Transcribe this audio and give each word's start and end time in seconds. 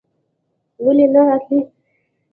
ولې 0.83 1.05
نه 1.13 1.21
راتلې? 1.27 1.59